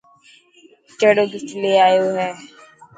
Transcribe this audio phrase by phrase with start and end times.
[0.99, 2.29] ڪهڙو گفٽ لي آيو هي.